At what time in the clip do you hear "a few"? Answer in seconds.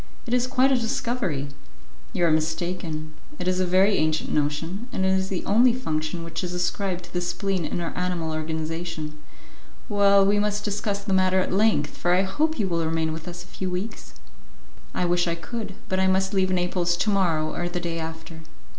13.43-13.69